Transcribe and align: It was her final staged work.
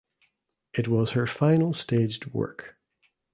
It 0.73 0.87
was 0.87 1.11
her 1.11 1.27
final 1.27 1.73
staged 1.73 2.25
work. 2.33 2.75